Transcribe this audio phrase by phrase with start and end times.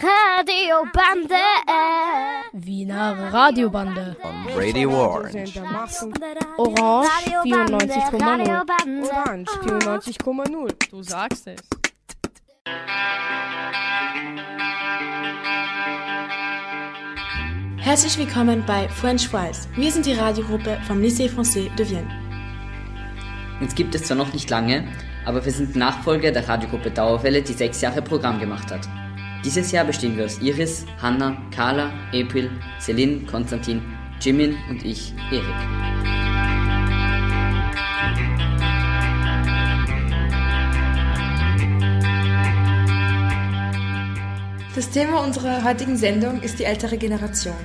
[0.00, 1.34] Radiobande.
[2.52, 4.16] Wiener Radiobande.
[4.22, 5.60] On Radio Orange.
[6.58, 7.08] Orange
[7.42, 9.08] 94,0.
[9.10, 10.90] Orange 94,0.
[10.90, 11.60] Du sagst es.
[17.78, 19.68] Herzlich willkommen bei French Wise.
[19.74, 22.10] Wir sind die Radiogruppe vom Lycée Français de Vienne.
[23.62, 24.86] Uns gibt es zwar noch nicht lange,
[25.24, 28.88] aber wir sind Nachfolger der Radiogruppe Dauerwelle, die sechs Jahre Programm gemacht hat.
[29.44, 32.50] Dieses Jahr bestehen wir aus Iris, Hanna, Carla, April,
[32.80, 33.82] Celine, Konstantin,
[34.20, 35.44] Jimin und ich, Erik.
[44.74, 47.56] Das Thema unserer heutigen Sendung ist die ältere Generation.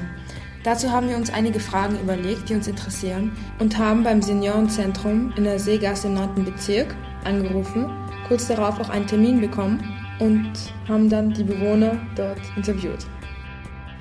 [0.64, 5.44] Dazu haben wir uns einige Fragen überlegt, die uns interessieren und haben beim Seniorenzentrum in
[5.44, 6.46] der Seegasse im 9.
[6.46, 6.96] Bezirk
[7.26, 7.92] angerufen,
[8.30, 9.84] kurz darauf auch einen Termin bekommen
[10.20, 10.54] und
[10.88, 13.06] haben dann die Bewohner dort interviewt.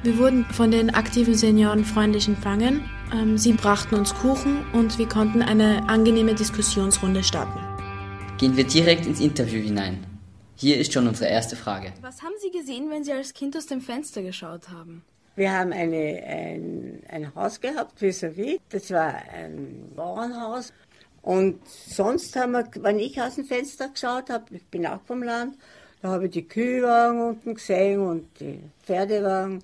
[0.04, 2.88] Wir wurden von den aktiven Senioren freundlich empfangen.
[3.12, 7.58] Ähm, Sie brachten uns Kuchen und wir konnten eine angenehme Diskussionsrunde starten.
[8.38, 10.06] Gehen wir direkt ins Interview hinein.
[10.56, 11.92] Hier ist schon unsere erste Frage.
[12.02, 15.02] Was haben Sie gesehen, wenn Sie als Kind aus dem Fenster geschaut haben?
[15.34, 18.60] Wir haben eine, ein, ein Haus gehabt, vis-à-vis.
[18.68, 20.72] Das war ein Bauernhaus.
[21.22, 25.22] Und sonst haben wir, wenn ich aus dem Fenster geschaut habe, ich bin auch vom
[25.22, 25.56] Land,
[26.02, 29.62] da habe ich die Kühlwagen unten gesehen und die Pferdewagen,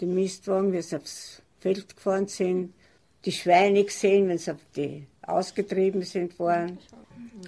[0.00, 2.74] die Mistwagen, wie sie aufs Feld gefahren sind,
[3.24, 6.78] die Schweine gesehen, wenn sie auf die ausgetrieben sind worden.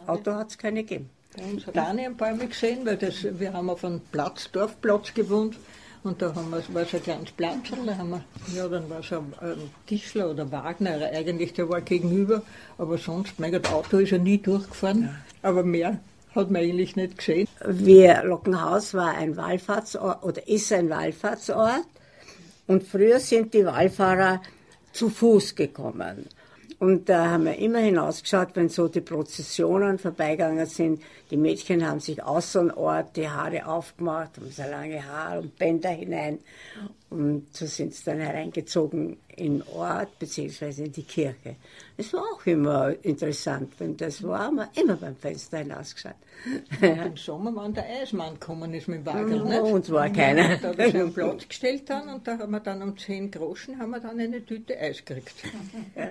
[0.07, 1.11] Auto hat es keine gegeben.
[1.37, 5.57] Nicht ein paar Mal gesehen, weil das, wir haben auf einem Platz, Dorfplatz gewohnt.
[6.05, 9.03] Und da haben wir, war so ein kleines Platz, da haben wir, ja, dann war
[9.05, 12.43] so ein, ein Tischler oder Wagner, eigentlich, der war gegenüber,
[12.77, 16.01] aber sonst, mein Gott, Auto ist ja nie durchgefahren, aber mehr
[16.35, 17.47] hat man eigentlich nicht gesehen.
[17.65, 21.85] Wir, Lockenhaus war ein Wallfahrtsort, oder ist ein Wallfahrtsort,
[22.67, 24.43] und früher sind die Wallfahrer
[24.93, 26.27] zu Fuß gekommen.
[26.83, 31.01] Und da haben wir immer hinausgeschaut, wenn so die Prozessionen vorbeigegangen sind.
[31.31, 35.57] Die Mädchen haben sich außer dem Ort die Haare aufgemacht, haben so lange Haare und
[35.57, 36.41] Bänder hinein.
[37.09, 41.55] Und so sind sie dann hereingezogen in den Ort beziehungsweise in die Kirche.
[41.97, 46.17] Es war auch immer interessant, wenn das war, haben wir immer beim Fenster hinausgeschaut.
[46.81, 49.61] Im Sommer, wenn der Eismann gekommen ist mit dem Wagen, nicht?
[49.61, 50.57] Uns war keiner.
[50.57, 53.79] Da hat er einen Platz gestellt dann und da haben wir dann um 10 Groschen
[53.79, 55.45] haben wir dann eine Tüte Eis gekriegt.
[55.95, 56.11] Ja.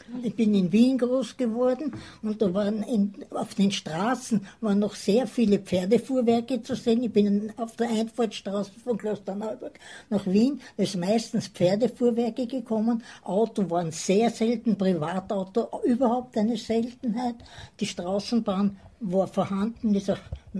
[0.23, 4.95] Ich bin in Wien groß geworden und da waren in, auf den Straßen waren noch
[4.95, 7.03] sehr viele Pferdefuhrwerke zu sehen.
[7.03, 9.79] Ich bin auf der Einfahrtstraße von Klosterneuburg
[10.09, 13.03] nach Wien, da ist meistens Pferdefuhrwerke gekommen.
[13.23, 17.35] Auto waren sehr selten, Privatauto überhaupt eine Seltenheit.
[17.79, 20.19] Die Straßenbahn war vorhanden, ist auch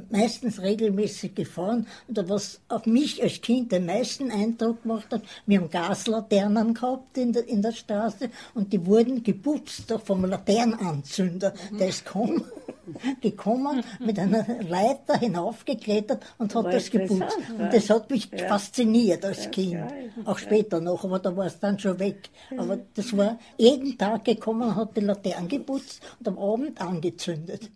[0.10, 1.86] meistens regelmäßig gefahren.
[2.08, 7.18] Und was auf mich als Kind den meisten Eindruck gemacht hat, wir haben Gaslaternen gehabt
[7.18, 11.54] in der, in der Straße und die wurden geputzt vom Laternenanzünder.
[11.72, 11.78] Mhm.
[11.78, 12.44] Der ist gekommen,
[13.22, 17.38] gekommen mit einer Leiter hinaufgeklettert und hat das geputzt.
[17.50, 18.48] Und das hat mich ja.
[18.48, 19.94] fasziniert als ja, Kind.
[20.26, 22.30] Auch später noch, aber da war es dann schon weg.
[22.58, 27.72] Aber das war jeden Tag gekommen, hat die Laternen geputzt und am Abend angezündet.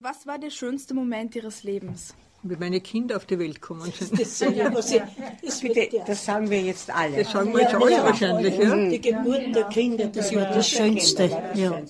[0.00, 2.14] Was war der schönste Moment Ihres Lebens?
[2.48, 4.20] Wie meine Kinder auf die Welt gekommen sind.
[4.20, 7.18] Das, ja, das, Bitte, das sagen wir jetzt alle.
[7.18, 8.56] Das sagen wir jetzt alle wahrscheinlich.
[8.58, 8.76] Ja?
[8.88, 11.30] Die Geburt der Kinder, das war das Schönste.
[11.54, 11.82] Ja.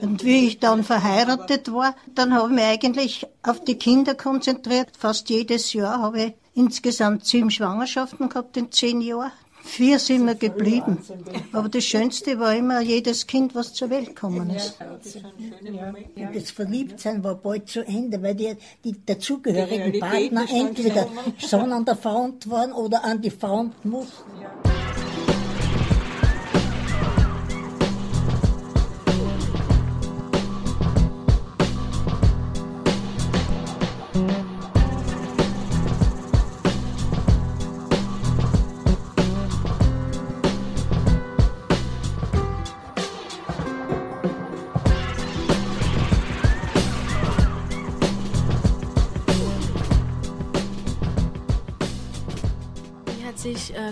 [0.00, 4.90] Und wie ich dann verheiratet war, dann habe ich mich eigentlich auf die Kinder konzentriert.
[4.98, 9.32] Fast jedes Jahr habe ich insgesamt sieben Schwangerschaften gehabt in zehn Jahren.
[9.68, 10.98] Vier sind wir geblieben.
[11.52, 14.78] Aber das Schönste war immer jedes Kind, was zur Welt gekommen ist.
[16.34, 21.06] Das Verliebtsein war bald zu Ende, weil die, die dazugehörigen Partner entweder
[21.36, 24.77] schon an der Front waren oder an die Front mussten.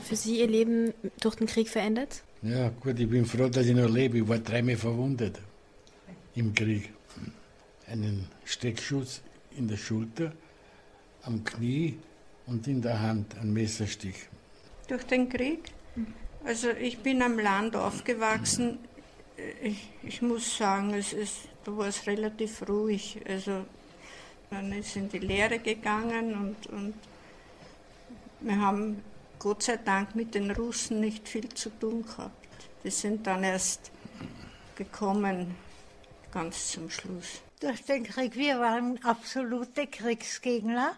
[0.07, 2.23] Für Sie Ihr Leben durch den Krieg verändert?
[2.43, 4.19] Ja, gut, ich bin froh, dass ich noch lebe.
[4.19, 5.41] Ich war dreimal verwundet
[6.35, 6.93] im Krieg.
[7.89, 9.23] Einen Steckschuss
[9.57, 10.33] in der Schulter,
[11.23, 11.99] am Knie
[12.47, 14.29] und in der Hand, ein Messerstich.
[14.89, 15.61] Durch den Krieg?
[16.45, 18.79] Also ich bin am Land aufgewachsen.
[19.63, 23.21] Ich, ich muss sagen, es ist, da war es relativ ruhig.
[23.29, 23.65] Also
[24.51, 26.95] man ist in die Lehre gegangen und, und
[28.41, 29.03] Wir haben
[29.39, 32.47] Gott sei Dank mit den Russen nicht viel zu tun gehabt.
[32.83, 33.91] Die sind dann erst
[34.75, 35.55] gekommen,
[36.33, 37.43] ganz zum Schluss.
[37.61, 40.97] Durch den Krieg, wir waren absolute Kriegsgegner.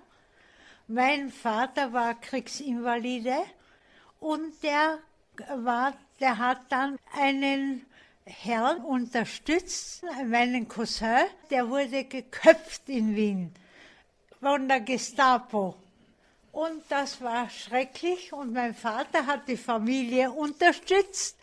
[0.86, 3.36] Mein Vater war Kriegsinvalide
[4.20, 4.98] und der
[5.56, 7.86] war, der hat dann einen
[8.24, 13.52] Herrn unterstützt, meinen Cousin, der wurde geköpft in Wien
[14.40, 15.76] von der Gestapo.
[16.52, 21.36] Und das war schrecklich und mein Vater hat die Familie unterstützt.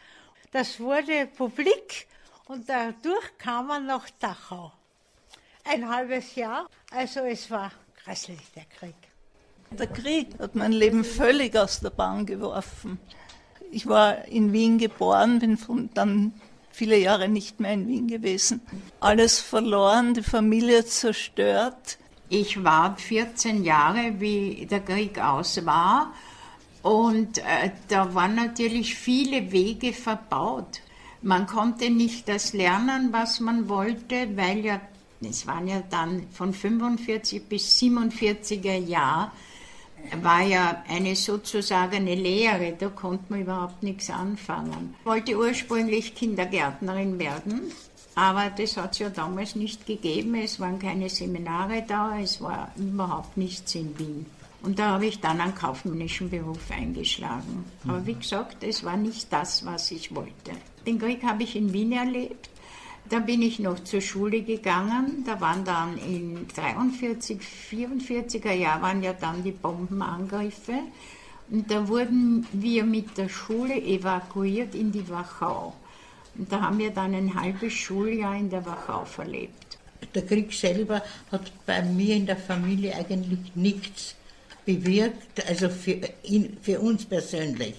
[0.51, 2.07] Das wurde publik
[2.47, 4.71] und dadurch kam er nach Dachau.
[5.63, 7.71] Ein halbes Jahr, also es war
[8.03, 8.95] grässlich, der Krieg.
[9.71, 12.99] Der Krieg hat mein Leben völlig aus der Bahn geworfen.
[13.71, 16.33] Ich war in Wien geboren, bin von dann
[16.71, 18.61] viele Jahre nicht mehr in Wien gewesen.
[18.99, 21.97] Alles verloren, die Familie zerstört.
[22.29, 26.13] Ich war 14 Jahre, wie der Krieg aus war.
[26.81, 30.81] Und äh, da waren natürlich viele Wege verbaut.
[31.21, 34.79] Man konnte nicht das lernen, was man wollte, weil ja,
[35.27, 39.31] es waren ja dann von 45 bis 47er Jahr,
[40.21, 44.93] war ja eine sozusagen eine Lehre, da konnte man überhaupt nichts anfangen.
[44.99, 47.71] Ich wollte ursprünglich Kindergärtnerin werden,
[48.15, 50.35] aber das hat es ja damals nicht gegeben.
[50.35, 54.25] Es waren keine Seminare da, es war überhaupt nichts in Wien.
[54.63, 57.65] Und da habe ich dann einen kaufmännischen Beruf eingeschlagen.
[57.87, 60.53] Aber wie gesagt, es war nicht das, was ich wollte.
[60.87, 62.49] Den Krieg habe ich in Wien erlebt.
[63.07, 65.23] Da bin ich noch zur Schule gegangen.
[65.23, 67.39] Da waren dann in 43,
[67.69, 70.79] 44er Jahren waren ja dann die Bombenangriffe.
[71.51, 75.75] Und da wurden wir mit der Schule evakuiert in die Wachau.
[76.37, 79.77] Und da haben wir dann ein halbes Schuljahr in der Wachau verlebt.
[80.13, 81.01] Der Krieg selber
[81.31, 84.15] hat bei mir in der Familie eigentlich nichts
[84.65, 87.75] bewirkt, also für, ihn, für uns persönlich.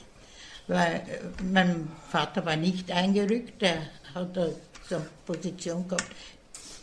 [0.69, 3.79] Weil äh, mein Vater war nicht eingerückt, er
[4.15, 4.55] hat eine
[5.25, 6.11] Position gehabt,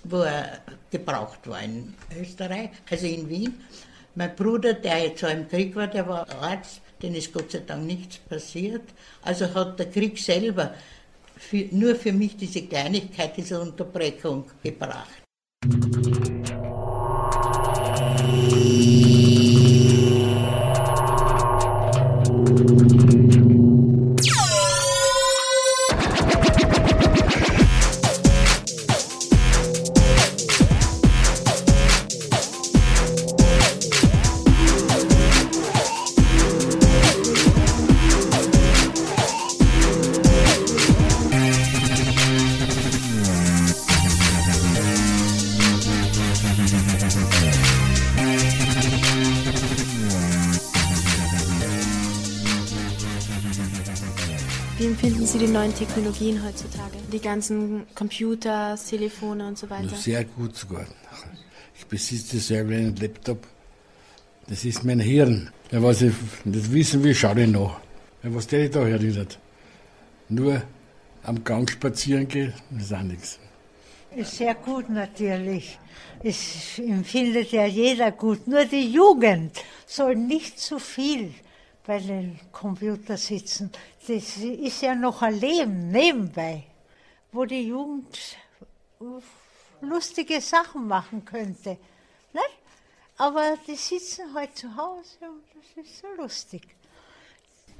[0.04, 0.60] wo er
[0.92, 3.62] gebraucht war in Österreich, also in Wien.
[4.16, 7.86] Mein Bruder, der jetzt im Krieg war, der war Arzt, dem ist Gott sei Dank
[7.86, 8.84] nichts passiert.
[9.24, 10.74] Also hat der Krieg selber
[11.50, 15.24] für, nur für mich diese Kleinigkeit, diese Unterbrechung gebracht.
[55.84, 56.98] Technologien heutzutage?
[57.12, 59.94] Die ganzen Computer, Telefone und so weiter?
[59.98, 60.86] Sehr gut sogar.
[61.78, 63.46] Ich besitze selber einen Laptop.
[64.48, 65.50] Das ist mein Hirn.
[65.72, 66.14] Ja, was ich
[66.46, 67.82] nicht wissen will, schau ich nach.
[68.24, 69.38] Ja, was der da erinnert.
[70.30, 70.62] Nur
[71.24, 73.40] am Gang spazieren gehen, ist auch nichts.
[74.16, 75.78] Ist sehr gut natürlich.
[76.24, 78.48] Es empfindet ja jeder gut.
[78.48, 79.52] Nur die Jugend
[79.86, 81.34] soll nicht zu viel
[81.86, 83.72] bei den Computern sitzen.
[84.08, 86.64] Das ist ja noch ein Leben nebenbei,
[87.32, 88.38] wo die Jugend
[89.82, 91.78] lustige Sachen machen könnte.
[92.32, 92.58] Nicht?
[93.18, 95.44] Aber die sitzen halt zu Hause und
[95.76, 96.64] das ist so lustig.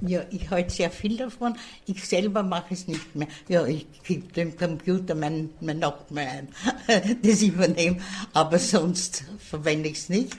[0.00, 1.56] Ja, ich halte sehr viel davon.
[1.86, 3.28] Ich selber mache es nicht mehr.
[3.48, 6.48] Ja, ich gebe dem Computer mein, mein Nachbarn
[6.88, 8.00] ein, das übernehme,
[8.32, 10.36] aber sonst verwende ich es nicht.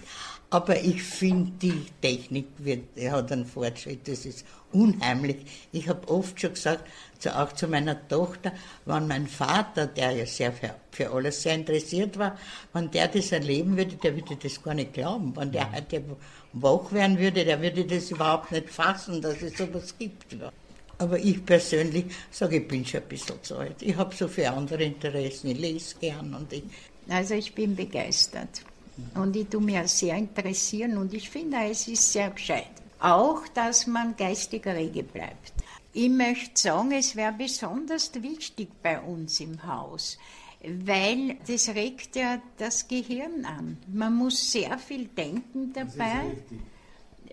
[0.50, 5.38] Aber ich finde, die Technik wird, hat einen Fortschritt, das ist unheimlich.
[5.72, 6.84] Ich habe oft schon gesagt,
[7.34, 8.52] auch zu meiner Tochter,
[8.86, 12.38] wenn mein Vater, der ja sehr für, für, alles sehr interessiert war,
[12.74, 15.36] wenn der das erleben würde, der würde das gar nicht glauben.
[15.36, 16.04] Wenn der heute
[16.54, 20.36] wach werden würde, der würde das überhaupt nicht fassen, dass es sowas gibt.
[20.98, 23.82] Aber ich persönlich sage, ich bin schon ein bisschen zu alt.
[23.82, 26.64] Ich habe so viele andere Interessen, ich lese gern und ich.
[27.10, 28.62] Also ich bin begeistert.
[29.16, 32.72] Und ich tue mich sehr interessieren und ich finde, es ist sehr gescheit.
[33.00, 35.54] Auch, dass man geistig rege bleibt.
[35.94, 40.18] Ich möchte sagen, es wäre besonders wichtig bei uns im Haus,
[40.62, 43.78] weil das regt ja das Gehirn an.
[43.88, 46.36] Man muss sehr viel denken dabei.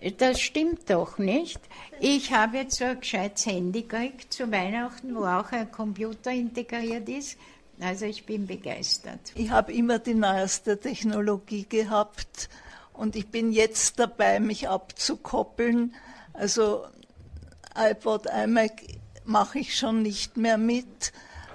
[0.01, 1.59] Das, das stimmt doch nicht.
[1.99, 7.09] Ich habe jetzt so ein gescheites Handy gekriegt zu Weihnachten, wo auch ein Computer integriert
[7.09, 7.37] ist.
[7.79, 9.19] Also ich bin begeistert.
[9.35, 12.49] Ich habe immer die neueste Technologie gehabt
[12.93, 15.93] Und ich bin jetzt dabei, mich abzukoppeln.
[16.33, 16.85] Also
[17.75, 18.81] iPod, iMac
[19.25, 21.11] mache ich schon nicht mehr mit,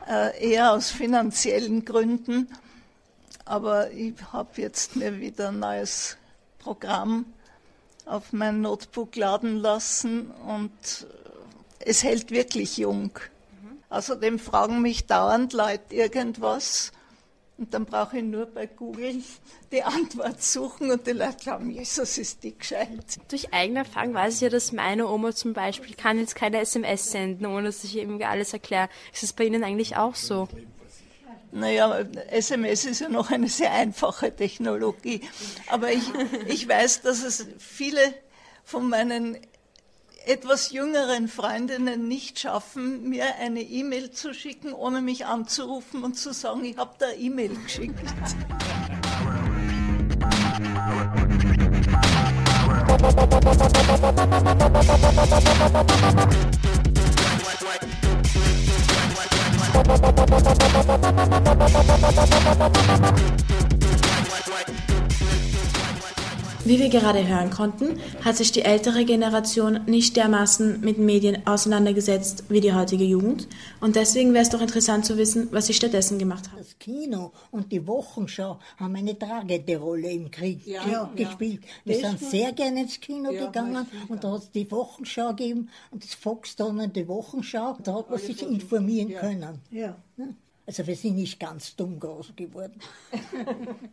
[0.09, 2.49] äh, eher aus finanziellen Gründen.
[3.45, 6.17] Aber ich habe jetzt mir wieder ein neues
[6.59, 7.27] Programm
[8.05, 11.07] auf mein Notebook laden lassen und
[11.79, 13.13] es hält wirklich jung.
[13.91, 16.93] Außerdem fragen mich dauernd Leute irgendwas
[17.59, 19.21] und dann brauche ich nur bei Google
[19.73, 23.19] die Antwort suchen und die Leute glauben, Jesus ist die gescheit.
[23.29, 27.11] Durch eigene Erfahrung weiß ich ja, dass meine Oma zum Beispiel kann jetzt keine SMS
[27.11, 28.89] senden, ohne dass ich irgendwie alles erkläre.
[29.13, 30.49] Ist es bei Ihnen eigentlich auch so?
[31.51, 35.23] Naja, SMS ist ja noch eine sehr einfache Technologie.
[35.67, 36.05] Aber ich,
[36.47, 38.15] ich weiß, dass es viele
[38.63, 39.37] von meinen
[40.27, 46.33] etwas jüngeren Freundinnen nicht schaffen, mir eine E-Mail zu schicken, ohne mich anzurufen und zu
[46.33, 47.95] sagen, ich habe da E-Mail geschickt.
[66.69, 72.45] Wie wir gerade hören konnten, hat sich die ältere Generation nicht dermaßen mit Medien auseinandergesetzt
[72.51, 73.49] wie die heutige Jugend.
[73.81, 76.59] Und deswegen wäre es doch interessant zu wissen, was sie stattdessen gemacht haben.
[76.59, 81.11] Das Kino und die Wochenschau haben eine tragende Rolle im Krieg ja, ja.
[81.17, 81.63] gespielt.
[81.87, 85.29] Wir das sind sehr gerne ins Kino ja, gegangen und da hat es die Wochenschau
[85.31, 86.19] gegeben und das
[86.59, 87.79] und die Wochenschau.
[87.83, 89.63] Da hat man sich informieren können.
[90.69, 92.79] Also wir sind nicht ganz dumm groß geworden.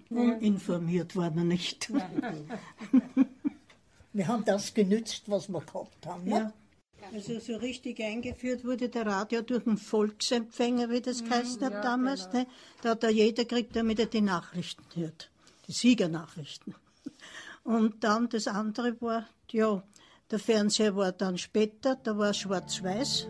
[0.41, 1.89] Informiert waren wir nicht.
[4.11, 6.25] wir haben das genützt, was wir gehabt haben.
[6.25, 6.51] Ne?
[6.99, 7.07] Ja.
[7.13, 11.73] Also so richtig eingeführt wurde der Radio durch einen Volksempfänger, wie das mhm, geheißen hat
[11.75, 12.29] ja, damals.
[12.29, 12.43] Genau.
[12.43, 12.47] Ne?
[12.81, 15.31] Da hat da jeder kriegt, damit er die Nachrichten hört.
[15.69, 16.75] Die Siegernachrichten.
[17.63, 19.81] Und dann das andere war, ja,
[20.29, 23.27] der Fernseher war dann später, da war schwarz-weiß.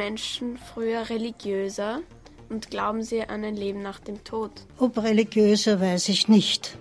[0.00, 2.00] Menschen früher religiöser
[2.48, 4.50] und glauben sie an ein Leben nach dem Tod?
[4.78, 6.78] Ob religiöser, weiß ich nicht.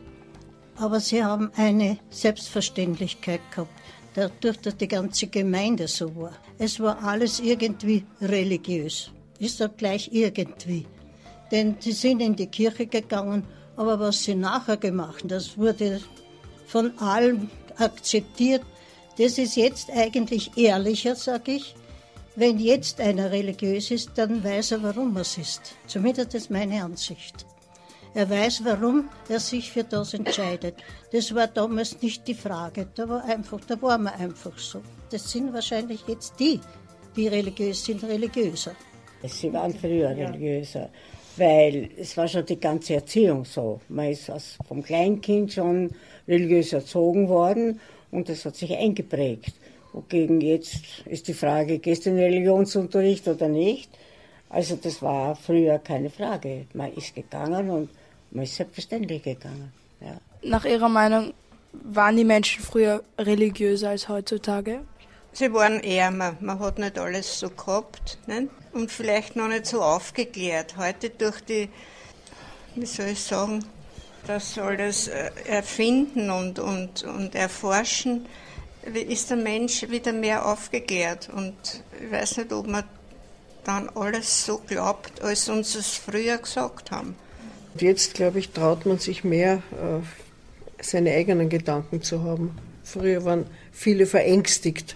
[0.77, 3.73] Aber sie haben eine Selbstverständlichkeit gehabt,
[4.13, 6.31] dadurch, dass die ganze Gemeinde so war.
[6.57, 9.11] Es war alles irgendwie religiös.
[9.37, 10.87] Ist doch gleich irgendwie.
[11.51, 13.43] Denn sie sind in die Kirche gegangen,
[13.75, 15.99] aber was sie nachher gemacht haben, das wurde
[16.67, 18.63] von allen akzeptiert.
[19.17, 21.75] Das ist jetzt eigentlich ehrlicher, sage ich.
[22.39, 25.75] Wenn jetzt einer religiös ist, dann weiß er, warum er es ist.
[25.87, 27.45] Zumindest ist meine Ansicht.
[28.13, 30.75] Er weiß, warum er sich für das entscheidet.
[31.11, 32.87] Das war damals nicht die Frage.
[32.95, 34.81] Da war einfach, da war man einfach so.
[35.11, 36.61] Das sind wahrscheinlich jetzt die,
[37.13, 38.71] die religiös sind, religiöser.
[39.27, 40.89] Sie waren früher religiöser
[41.35, 43.79] weil es war schon die ganze Erziehung so.
[43.87, 44.29] Man ist
[44.67, 45.89] vom Kleinkind schon
[46.27, 47.79] religiös erzogen worden
[48.11, 49.53] und das hat sich eingeprägt.
[49.93, 53.89] Wogegen jetzt ist die Frage, gehst du in den Religionsunterricht oder nicht?
[54.49, 56.65] Also das war früher keine Frage.
[56.73, 57.89] Man ist gegangen und
[58.31, 59.71] man ist selbstverständlich gegangen.
[60.01, 60.17] Ja.
[60.43, 61.33] Nach Ihrer Meinung
[61.71, 64.81] waren die Menschen früher religiöser als heutzutage?
[65.31, 68.49] Sie waren ärmer, man hat nicht alles so gehabt nicht?
[68.73, 70.77] und vielleicht noch nicht so aufgeklärt.
[70.77, 71.69] Heute durch die,
[72.75, 73.63] wie soll ich sagen,
[74.25, 78.25] das alles äh, erfinden und, und, und erforschen,
[78.83, 81.29] ist der Mensch wieder mehr aufgeklärt.
[81.29, 81.55] Und
[82.01, 82.83] ich weiß nicht, ob man
[83.63, 87.15] dann alles so glaubt, als uns es früher gesagt haben.
[87.77, 92.57] Jetzt, glaube ich, traut man sich mehr, äh, seine eigenen Gedanken zu haben.
[92.83, 94.95] Früher waren viele verängstigt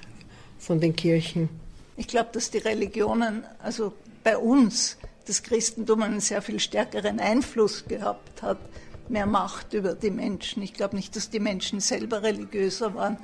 [0.58, 1.50] von den Kirchen.
[1.98, 4.98] Ich glaube, dass die Religionen, also bei uns,
[5.28, 8.58] das Christentum einen sehr viel stärkeren Einfluss gehabt hat.
[9.10, 10.63] mehr Macht über die Menschen.
[10.63, 13.18] Ich glaube nicht, dass die Menschen selber religiöser waren.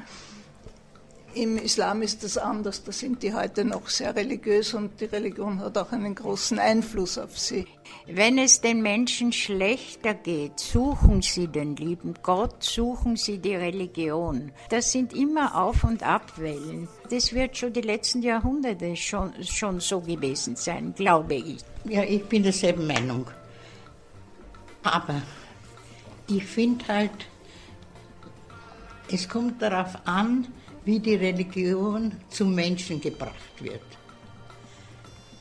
[1.39, 2.83] Im Islam ist das anders.
[2.83, 7.17] Da sind die heute noch sehr religiös und die Religion hat auch einen großen Einfluss
[7.17, 7.65] auf sie.
[8.07, 14.51] Wenn es den Menschen schlechter geht, suchen sie den lieben Gott, suchen sie die Religion.
[14.69, 16.89] Das sind immer Auf- und Abwellen.
[17.09, 21.59] Das wird schon die letzten Jahrhunderte schon, schon so gewesen sein, glaube ich.
[21.85, 23.25] Ja, ich bin derselben Meinung.
[24.83, 25.21] Aber
[26.27, 27.27] ich finde halt,
[29.09, 30.45] es kommt darauf an,
[30.89, 33.89] wie die Religion zum Menschen gebracht wird.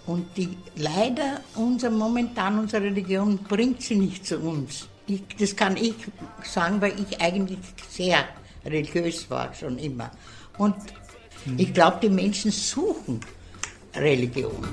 [0.05, 4.89] Und die, leider, unser, momentan unsere Religion bringt sie nicht zu uns.
[5.07, 5.95] Ich, das kann ich
[6.43, 8.25] sagen, weil ich eigentlich sehr
[8.63, 10.11] religiös war, schon immer.
[10.59, 10.77] Und
[11.57, 13.21] ich glaube, die Menschen suchen
[13.95, 14.69] Religion.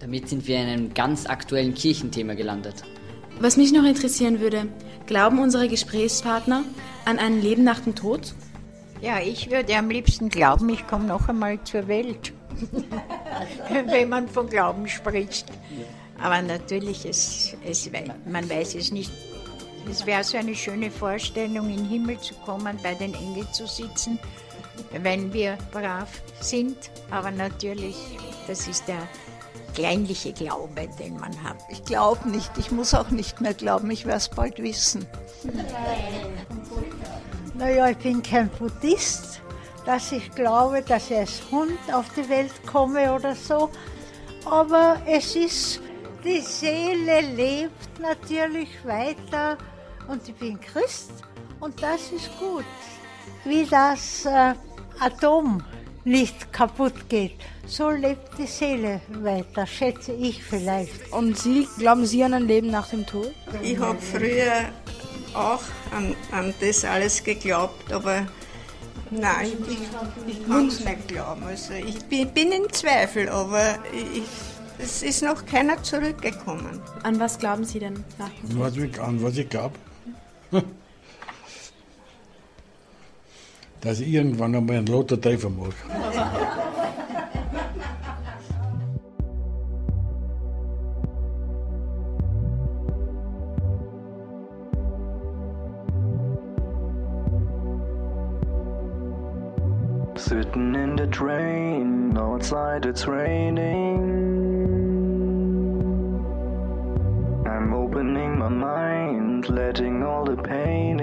[0.00, 2.84] Damit sind wir in einem ganz aktuellen Kirchenthema gelandet.
[3.40, 4.68] Was mich noch interessieren würde,
[5.06, 6.64] glauben unsere Gesprächspartner
[7.04, 8.34] an ein Leben nach dem Tod?
[9.02, 12.32] Ja, ich würde am liebsten glauben, ich komme noch einmal zur Welt,
[13.68, 15.46] wenn man von Glauben spricht.
[16.22, 17.90] Aber natürlich, es, es,
[18.24, 19.12] man weiß es nicht.
[19.90, 23.66] Es wäre so eine schöne Vorstellung, in den Himmel zu kommen, bei den Engeln zu
[23.66, 24.18] sitzen,
[25.02, 26.76] wenn wir brav sind.
[27.10, 27.96] Aber natürlich,
[28.46, 29.06] das ist der
[29.74, 31.56] kleinliche Glaube, den man hat.
[31.68, 35.06] Ich glaube nicht, ich muss auch nicht mehr glauben, ich werde es bald wissen.
[37.54, 39.40] Naja, ich bin kein Buddhist,
[39.84, 43.70] dass ich glaube, dass ich als Hund auf die Welt komme oder so.
[44.44, 45.80] Aber es ist,
[46.24, 49.56] die Seele lebt natürlich weiter
[50.08, 51.12] und ich bin Christ
[51.60, 52.64] und das ist gut.
[53.44, 54.54] Wie das äh,
[55.00, 55.62] Atom
[56.04, 57.32] nicht kaputt geht,
[57.66, 61.12] so lebt die Seele weiter, schätze ich vielleicht.
[61.12, 63.32] Und Sie, glauben Sie an ein Leben nach dem Tod?
[63.62, 64.70] Ich habe früher
[65.34, 65.62] auch
[65.94, 68.26] an, an das alles geglaubt, aber
[69.10, 71.42] nein, ich, ich kann es nicht glauben.
[71.44, 74.22] Also ich bin, bin in Zweifel, aber ich,
[74.78, 76.80] es ist noch keiner zurückgekommen.
[77.02, 78.04] An was glauben Sie denn?
[78.18, 78.30] Ja.
[78.56, 79.74] Was ich, an was ich glaube?
[83.84, 85.74] Dass irgendwann einmal einen Lothar Treffer mache.
[100.16, 104.00] Sitting in the train, outside it's raining.
[107.46, 111.00] I'm opening my mind, letting all the pain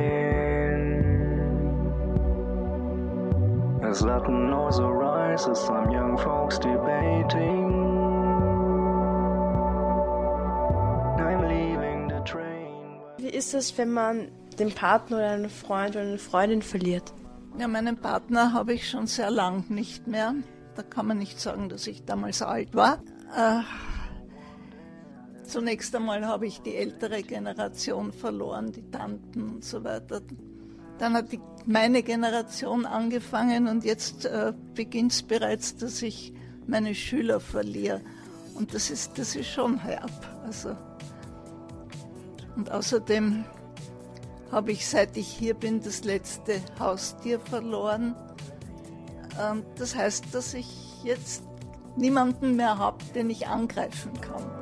[3.92, 7.68] As Latin noise arises, some young folks debating.
[11.20, 13.02] I'm leaving the train.
[13.18, 17.12] Wie ist es, wenn man den Partner oder einen Freund oder eine Freundin verliert?
[17.60, 20.36] Ja, meinen Partner habe ich schon sehr lang nicht mehr.
[20.76, 23.04] Da kann man nicht sagen, dass ich damals alt war.
[23.36, 23.60] Äh,
[25.44, 30.22] zunächst einmal habe ich die ältere Generation verloren, die Tanten und so weiter.
[30.98, 36.34] Dann hat die, meine Generation angefangen und jetzt äh, beginnt es bereits, dass ich
[36.68, 38.02] meine Schüler verliere.
[38.56, 40.12] Und das ist, das ist schon herb.
[40.46, 40.76] Also.
[42.56, 43.46] Und außerdem
[44.52, 48.16] habe ich, seit ich hier bin, das letzte Haustier verloren.
[49.40, 51.44] Ähm, das heißt, dass ich jetzt
[51.96, 54.61] niemanden mehr habe, den ich angreifen kann.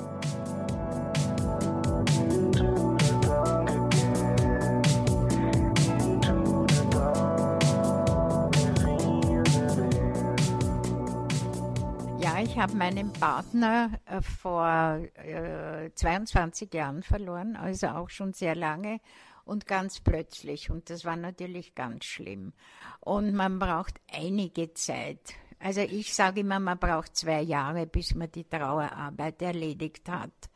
[12.41, 19.01] Ich habe meinen Partner äh, vor äh, 22 Jahren verloren, also auch schon sehr lange
[19.43, 20.69] und ganz plötzlich.
[20.69, 22.53] Und das war natürlich ganz schlimm.
[23.01, 25.33] Und man braucht einige Zeit.
[25.59, 30.49] Also ich sage immer, man braucht zwei Jahre, bis man die Trauerarbeit erledigt hat.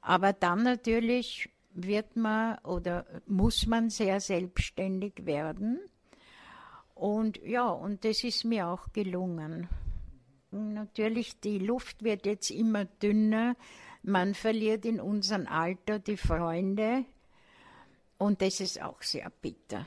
[0.00, 5.78] Aber dann natürlich wird man oder muss man sehr selbstständig werden.
[6.96, 9.68] Und ja, und das ist mir auch gelungen.
[10.52, 13.56] Natürlich, die Luft wird jetzt immer dünner.
[14.02, 17.06] Man verliert in unserem Alter die Freunde.
[18.18, 19.86] Und das ist auch sehr bitter.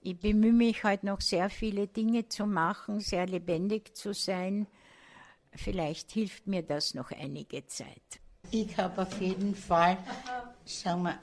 [0.00, 4.66] Ich bemühe mich heute noch sehr viele Dinge zu machen, sehr lebendig zu sein.
[5.52, 8.20] Vielleicht hilft mir das noch einige Zeit.
[8.50, 9.98] Ich habe auf jeden Fall,
[10.64, 11.18] sagen wir,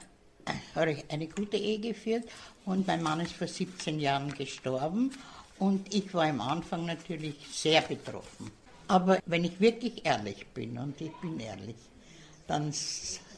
[1.08, 2.28] eine gute Ehe geführt
[2.66, 5.10] und mein Mann ist vor 17 Jahren gestorben
[5.58, 8.50] und ich war am Anfang natürlich sehr betroffen.
[8.88, 11.76] Aber wenn ich wirklich ehrlich bin, und ich bin ehrlich,
[12.46, 12.72] dann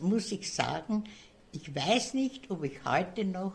[0.00, 1.04] muss ich sagen,
[1.52, 3.52] ich weiß nicht, ob ich heute noch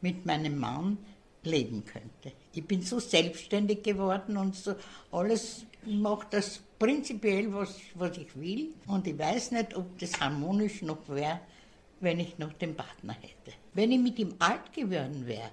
[0.00, 0.98] mit meinem Mann
[1.42, 2.32] leben könnte.
[2.52, 4.74] Ich bin so selbstständig geworden und so
[5.12, 8.68] alles mache das prinzipiell, was, was ich will.
[8.86, 11.40] Und ich weiß nicht, ob das harmonisch noch wäre,
[12.00, 13.56] wenn ich noch den Partner hätte.
[13.74, 15.50] Wenn ich mit ihm alt geworden wäre,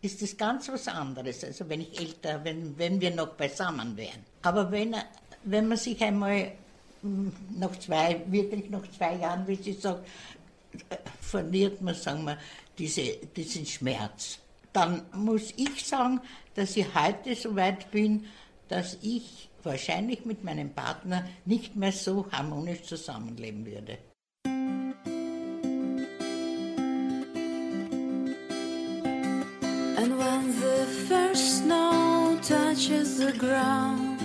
[0.00, 1.44] ist das ganz was anderes.
[1.44, 4.24] Also wenn ich älter, wenn, wenn wir noch beisammen wären.
[4.42, 4.94] Aber wenn,
[5.44, 6.52] wenn man sich einmal
[7.02, 10.04] hm, nach zwei, wirklich nach zwei Jahren, wie Sie sagen,
[11.20, 12.38] verliert man, sagen wir,
[12.78, 14.38] diese, diesen Schmerz.
[14.72, 16.20] Dann muss ich sagen,
[16.54, 18.26] dass ich heute so weit bin,
[18.68, 23.98] dass ich wahrscheinlich mit meinem Partner nicht mehr so harmonisch zusammenleben würde.
[30.48, 34.18] The first snow touches the ground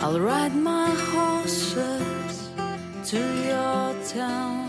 [0.00, 2.50] I'll ride my horses
[3.10, 4.64] to your town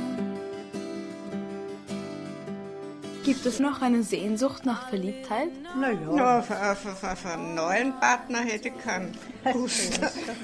[3.24, 5.50] Gibt es noch eine Sehnsucht nach Verliebtheit?
[5.76, 5.98] Naja.
[6.16, 9.18] Ja, auf, auf, auf, auf einen neuen Partner hätte ich keinen
[9.52, 10.00] Lust.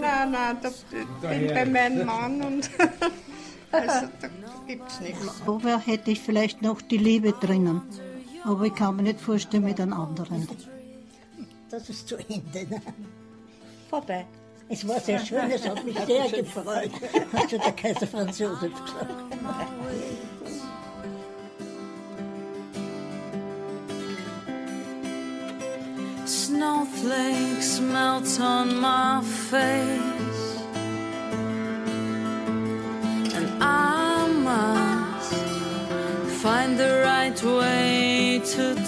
[0.00, 0.70] nein, nein, da
[1.28, 2.70] bin ich bei meinem Mann und
[3.72, 4.28] also da
[4.66, 5.40] gibt es nichts.
[5.44, 7.82] Vorher hätte ich vielleicht noch die Liebe drinnen,
[8.44, 10.48] aber ich kann mir nicht vorstellen mit einem anderen.
[11.70, 12.66] Das ist zu Ende.
[12.68, 12.80] Ne?
[13.90, 14.26] Vorbei.
[14.70, 16.90] Es war sehr schön, es hat mich sehr gefreut,
[17.32, 19.14] hat schon der Kaiser Franz Josef gesagt.
[26.26, 30.17] Snowflakes melt on my face,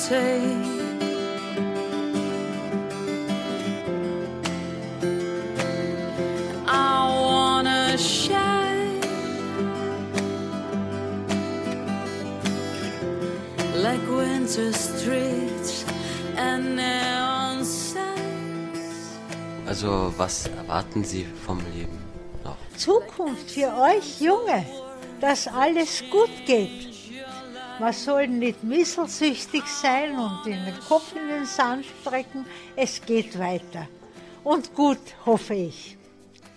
[0.08, 0.80] take.
[13.82, 15.84] like winter streets
[16.36, 19.18] and neon signs.
[19.66, 21.98] Also, was erwarten Sie vom Leben
[22.44, 22.56] noch?
[22.76, 24.64] Zukunft für euch Junge,
[25.20, 26.89] dass alles gut geht.
[27.80, 32.44] Man soll nicht misselsüchtig sein und den Kopf in den Sand strecken.
[32.76, 33.88] Es geht weiter.
[34.44, 35.96] Und gut, hoffe ich.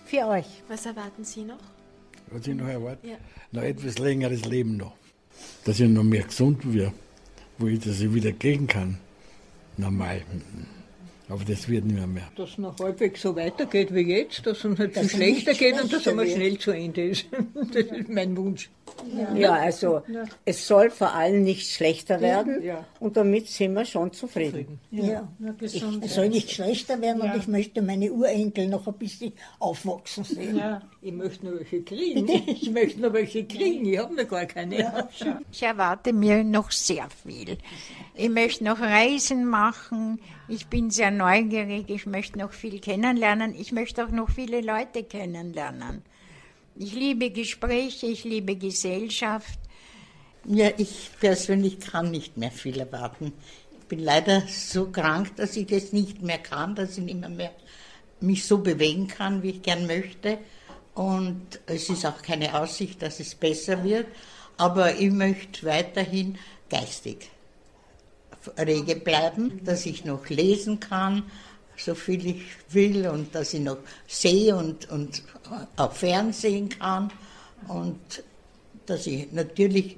[0.05, 0.45] Für euch.
[0.67, 1.63] Was erwarten Sie noch?
[2.29, 3.07] Was ich noch erwarte?
[3.07, 3.15] Ja.
[3.53, 4.97] Noch etwas längeres Leben noch.
[5.63, 6.93] Dass ich noch mehr gesund werde,
[7.57, 8.97] wo ich das wieder gehen kann.
[9.77, 10.23] Normal.
[11.29, 12.05] Aber das wird nicht mehr.
[12.07, 12.27] mehr.
[12.35, 15.81] Dass es noch halbwegs so weitergeht wie jetzt, dass es uns halt viel schlechter geht
[15.81, 17.25] und dass es einmal schnell zu Ende ist.
[17.73, 18.69] Das ist mein Wunsch.
[19.35, 20.23] Ja, also Ja.
[20.45, 22.85] es soll vor allem nicht schlechter werden Ja.
[22.99, 24.79] und damit sind wir schon zufrieden.
[24.91, 25.27] Ja,
[25.61, 30.23] ich, es soll nicht schlechter werden und ich möchte meine Urenkel noch ein bisschen aufwachsen
[30.25, 30.61] sehen.
[31.05, 32.29] Ich möchte noch welche kriegen.
[32.47, 35.09] Ich möchte noch welche kriegen, ich habe noch gar keine.
[35.51, 37.57] Ich erwarte mir noch sehr viel.
[38.15, 40.21] Ich möchte noch Reisen machen.
[40.47, 41.89] Ich bin sehr neugierig.
[41.89, 43.53] Ich möchte noch viel kennenlernen.
[43.53, 46.03] Ich möchte auch noch viele Leute kennenlernen.
[46.77, 49.59] Ich liebe Gespräche, ich liebe Gesellschaft.
[50.45, 53.33] Ja, ich persönlich kann nicht mehr viel erwarten.
[53.77, 57.29] Ich bin leider so krank, dass ich das nicht mehr kann, dass ich nicht mehr,
[57.29, 57.51] mehr
[58.21, 60.39] mich so bewegen kann, wie ich gern möchte.
[60.95, 64.07] Und es ist auch keine Aussicht, dass es besser wird.
[64.57, 66.37] Aber ich möchte weiterhin
[66.69, 67.31] geistig
[68.57, 71.23] rege bleiben, dass ich noch lesen kann,
[71.77, 73.77] so viel ich will und dass ich noch
[74.07, 75.23] sehe und, und
[75.77, 77.11] auch Fernsehen kann
[77.67, 78.23] und
[78.85, 79.97] dass ich natürlich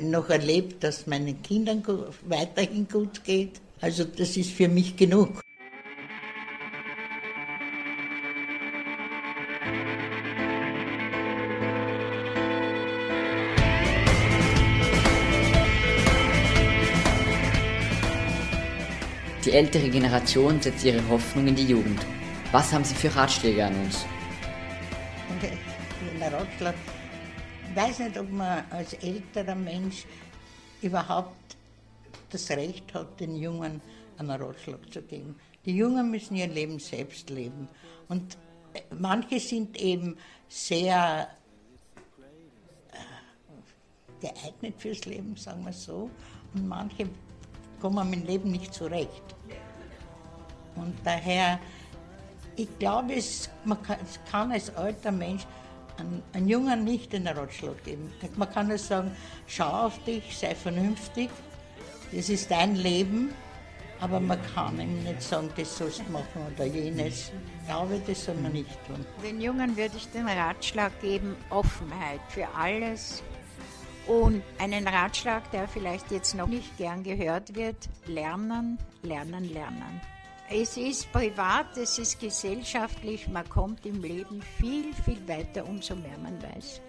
[0.00, 1.82] noch erlebe, dass meinen Kindern
[2.26, 3.60] weiterhin gut geht.
[3.80, 5.45] Also das ist für mich genug.
[19.46, 22.04] Die ältere Generation setzt ihre Hoffnung in die Jugend.
[22.50, 24.04] Was haben Sie für Ratschläge an uns?
[26.20, 26.74] Ein Ratschlag.
[27.70, 30.04] Ich weiß nicht, ob man als älterer Mensch
[30.82, 31.56] überhaupt
[32.30, 33.80] das Recht hat, den Jungen
[34.18, 35.36] einen Ratschlag zu geben.
[35.64, 37.68] Die Jungen müssen ihr Leben selbst leben.
[38.08, 38.36] Und
[38.74, 40.16] äh, manche sind eben
[40.48, 41.28] sehr
[42.90, 46.10] äh, geeignet fürs Leben, sagen wir so.
[46.52, 47.08] Und manche
[47.80, 49.22] kommen mit dem Leben nicht zurecht.
[50.74, 51.58] Und daher,
[52.56, 55.46] ich glaube, es, man kann, es kann als alter Mensch
[55.98, 58.12] einem, einem Jungen nicht den Ratschlag geben.
[58.36, 59.10] Man kann nur sagen,
[59.46, 61.30] schau auf dich, sei vernünftig
[62.12, 63.32] das ist dein Leben,
[64.00, 67.32] aber man kann ihm nicht sagen, das sollst du machen oder jenes.
[67.60, 69.04] Ich glaube, das soll man nicht tun.
[69.22, 73.22] Den Jungen würde ich den Ratschlag geben, Offenheit für alles.
[74.06, 80.00] Und einen Ratschlag, der vielleicht jetzt noch nicht gern gehört wird, lernen, lernen, lernen.
[80.48, 86.16] Es ist privat, es ist gesellschaftlich, man kommt im Leben viel, viel weiter, umso mehr
[86.22, 86.80] man weiß.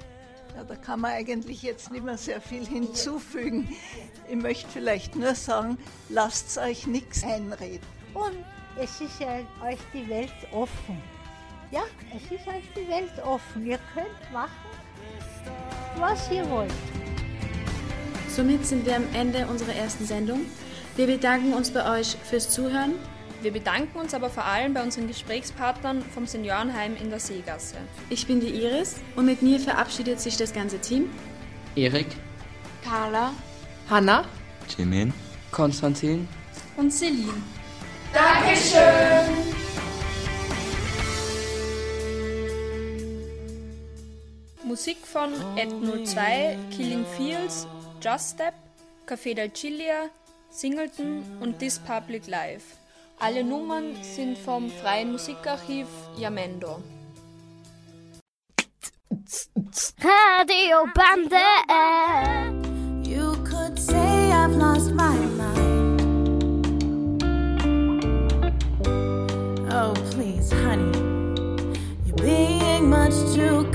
[0.56, 3.76] Ja, da kann man eigentlich jetzt nicht mehr sehr viel hinzufügen.
[4.30, 7.86] Ich möchte vielleicht nur sagen, lasst euch nichts einreden.
[8.14, 8.46] Und
[8.80, 11.02] es ist ja euch die Welt offen.
[11.72, 11.82] Ja,
[12.16, 13.66] es ist euch die Welt offen.
[13.66, 14.52] Ihr könnt machen,
[15.98, 16.72] was ihr wollt.
[18.38, 20.46] Somit sind wir am Ende unserer ersten Sendung.
[20.96, 22.94] Wir bedanken uns bei euch fürs Zuhören.
[23.42, 27.78] Wir bedanken uns aber vor allem bei unseren Gesprächspartnern vom Seniorenheim in der Seegasse.
[28.12, 31.10] Ich bin die Iris und mit mir verabschiedet sich das ganze Team.
[31.76, 32.06] Erik,
[32.84, 33.34] Carla
[33.90, 34.24] Hanna,
[34.78, 35.12] Jimin,
[35.50, 36.28] Konstantin,
[36.76, 37.42] und Celine.
[38.14, 39.34] Dankeschön!
[44.64, 47.66] Musik von Ed02, Killing Fields,
[48.00, 48.54] Just Step,
[49.06, 50.10] Café del Cilia,
[50.52, 52.78] Singleton und This Public Live.
[53.20, 56.84] Alle Nummern sind vom freien Musikarchiv Yamendo.
[60.00, 61.42] Radio Bande.
[63.04, 66.02] You could say I've lost my mind.
[69.72, 70.96] Oh, please, honey,
[72.06, 73.67] you're being much too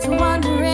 [0.00, 0.69] to wondering.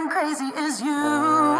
[0.00, 0.90] and crazy is you.
[0.90, 1.59] Uh,